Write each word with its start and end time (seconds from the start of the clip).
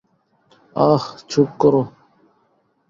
আঃ– 0.75 1.09
চুপ 1.29 1.49
করো। 1.59 1.81